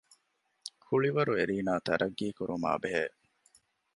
ކުޅިވަރު 0.85 1.33
އެރީނާ 1.39 1.73
ތަރައްޤީކުރުމާ 1.87 2.71
ބެހޭ 2.83 3.05